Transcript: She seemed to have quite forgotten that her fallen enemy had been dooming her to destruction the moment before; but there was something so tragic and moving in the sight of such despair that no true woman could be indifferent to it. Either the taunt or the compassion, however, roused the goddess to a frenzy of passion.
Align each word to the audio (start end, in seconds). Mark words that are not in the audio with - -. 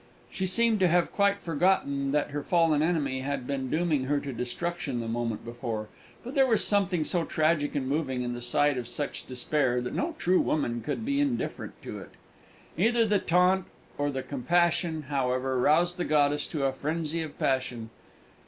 She 0.31 0.47
seemed 0.47 0.79
to 0.79 0.87
have 0.87 1.11
quite 1.11 1.41
forgotten 1.41 2.11
that 2.11 2.31
her 2.31 2.41
fallen 2.41 2.81
enemy 2.81 3.19
had 3.19 3.45
been 3.45 3.69
dooming 3.69 4.05
her 4.05 4.19
to 4.21 4.33
destruction 4.33 4.99
the 4.99 5.07
moment 5.07 5.45
before; 5.45 5.89
but 6.23 6.33
there 6.33 6.47
was 6.47 6.63
something 6.63 7.03
so 7.03 7.23
tragic 7.23 7.75
and 7.75 7.87
moving 7.87 8.23
in 8.23 8.33
the 8.33 8.41
sight 8.41 8.79
of 8.79 8.87
such 8.87 9.27
despair 9.27 9.79
that 9.79 9.93
no 9.93 10.15
true 10.17 10.41
woman 10.41 10.81
could 10.81 11.05
be 11.05 11.21
indifferent 11.21 11.79
to 11.83 11.99
it. 11.99 12.09
Either 12.79 13.05
the 13.05 13.19
taunt 13.19 13.65
or 13.95 14.09
the 14.09 14.23
compassion, 14.23 15.03
however, 15.03 15.59
roused 15.59 15.97
the 15.97 16.03
goddess 16.05 16.47
to 16.47 16.65
a 16.65 16.73
frenzy 16.73 17.21
of 17.21 17.37
passion. 17.37 17.91